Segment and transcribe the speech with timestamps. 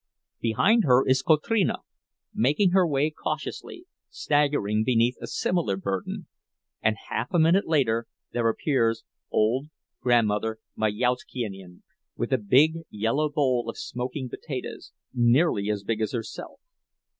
[0.39, 1.81] Behind her is Kotrina,
[2.33, 6.25] making her way cautiously, staggering beneath a similar burden;
[6.81, 9.67] and half a minute later there appears old
[10.01, 11.83] Grandmother Majauszkiene,
[12.17, 16.59] with a big yellow bowl of smoking potatoes, nearly as big as herself.